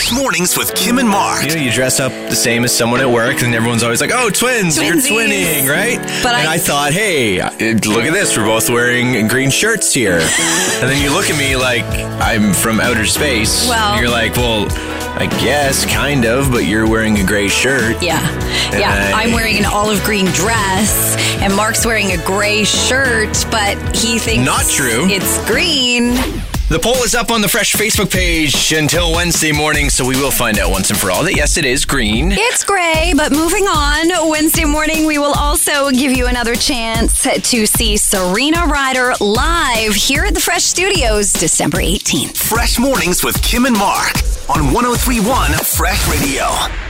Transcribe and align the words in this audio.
Fresh 0.00 0.12
mornings 0.12 0.56
with 0.56 0.74
Kim 0.74 0.96
and 0.98 1.06
Mark. 1.06 1.42
You 1.42 1.48
know, 1.56 1.60
you 1.60 1.70
dress 1.70 2.00
up 2.00 2.10
the 2.10 2.34
same 2.34 2.64
as 2.64 2.74
someone 2.74 3.02
at 3.02 3.10
work, 3.10 3.42
and 3.42 3.54
everyone's 3.54 3.82
always 3.82 4.00
like, 4.00 4.12
"Oh, 4.14 4.30
twins! 4.30 4.78
You're 4.82 4.94
twinning, 4.94 5.68
right?" 5.68 5.98
But 6.22 6.36
and 6.36 6.48
I- 6.48 6.54
I, 6.54 6.56
thought, 6.58 6.94
"Hey, 6.94 7.38
uh, 7.38 7.50
look 7.50 8.06
at 8.06 8.14
this! 8.14 8.34
We're 8.34 8.46
both 8.46 8.70
wearing 8.70 9.28
green 9.28 9.50
shirts 9.50 9.92
here." 9.92 10.20
and 10.80 10.88
then 10.88 11.02
you 11.02 11.12
look 11.12 11.28
at 11.28 11.38
me 11.38 11.54
like 11.54 11.84
I'm 12.18 12.54
from 12.54 12.80
outer 12.80 13.04
space. 13.04 13.68
Well- 13.68 13.92
and 13.92 14.00
you're 14.00 14.10
like, 14.10 14.36
"Well, 14.36 14.68
I 15.20 15.26
guess, 15.44 15.84
kind 15.84 16.24
of, 16.24 16.50
but 16.50 16.64
you're 16.64 16.88
wearing 16.88 17.18
a 17.18 17.26
gray 17.26 17.48
shirt." 17.48 18.02
Yeah. 18.02 18.22
Yeah. 18.72 19.12
I- 19.14 19.24
I'm 19.24 19.32
wearing 19.34 19.58
an 19.58 19.66
olive 19.66 20.02
green 20.04 20.24
dress 20.32 21.14
and 21.42 21.54
Mark's 21.54 21.84
wearing 21.84 22.12
a 22.12 22.24
gray 22.24 22.64
shirt, 22.64 23.44
but 23.50 23.76
he 23.94 24.18
thinks 24.18 24.46
Not 24.46 24.66
true. 24.66 25.08
It's 25.10 25.46
green. 25.46 26.16
The 26.70 26.78
poll 26.78 27.02
is 27.02 27.16
up 27.16 27.32
on 27.32 27.40
the 27.40 27.48
Fresh 27.48 27.74
Facebook 27.74 28.12
page 28.12 28.72
until 28.72 29.12
Wednesday 29.12 29.50
morning, 29.50 29.90
so 29.90 30.06
we 30.06 30.14
will 30.14 30.30
find 30.30 30.56
out 30.56 30.70
once 30.70 30.88
and 30.88 30.96
for 30.96 31.10
all 31.10 31.24
that 31.24 31.34
yes, 31.34 31.56
it 31.56 31.64
is 31.64 31.84
green. 31.84 32.30
It's 32.30 32.62
gray, 32.62 33.12
but 33.16 33.32
moving 33.32 33.64
on. 33.64 34.30
Wednesday 34.30 34.64
morning, 34.64 35.04
we 35.04 35.18
will 35.18 35.32
also 35.32 35.90
give 35.90 36.12
you 36.12 36.28
another 36.28 36.54
chance 36.54 37.24
to 37.24 37.66
see 37.66 37.96
Serena 37.96 38.66
Ryder 38.66 39.14
live 39.20 39.96
here 39.96 40.22
at 40.22 40.34
the 40.34 40.40
Fresh 40.40 40.62
Studios 40.62 41.32
December 41.32 41.78
18th. 41.78 42.36
Fresh 42.36 42.78
mornings 42.78 43.24
with 43.24 43.42
Kim 43.42 43.64
and 43.66 43.76
Mark 43.76 44.14
on 44.48 44.72
1031 44.72 45.50
Fresh 45.54 46.08
Radio. 46.08 46.89